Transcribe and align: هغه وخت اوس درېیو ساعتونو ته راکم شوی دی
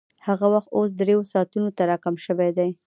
هغه 0.27 0.45
وخت 0.53 0.69
اوس 0.77 0.89
درېیو 1.01 1.21
ساعتونو 1.31 1.69
ته 1.77 1.83
راکم 1.89 2.15
شوی 2.25 2.49
دی 2.57 2.69